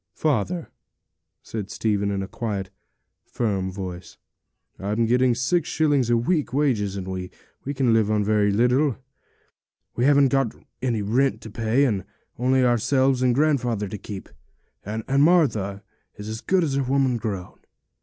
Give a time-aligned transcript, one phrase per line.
[0.15, 0.71] 'Father,'
[1.43, 4.17] said Stephen, in a quiet and firm voice,
[4.79, 7.29] 'I'm getting six shillings a week wages, and we
[7.75, 8.97] can live on very little.
[9.95, 12.03] We haven't got any rent to pay, and
[12.39, 14.27] only ourselves and grandfather to keep,
[14.83, 15.83] and Martha
[16.15, 17.59] is as good as a woman grown.